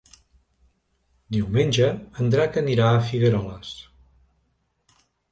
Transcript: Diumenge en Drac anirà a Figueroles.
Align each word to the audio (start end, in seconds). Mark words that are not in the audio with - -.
Diumenge 1.35 1.89
en 2.23 2.31
Drac 2.35 2.57
anirà 2.61 2.87
a 2.93 3.03
Figueroles. 3.09 3.75